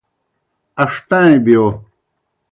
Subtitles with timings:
[0.81, 1.65] اݩݜٹائیں بِیو۔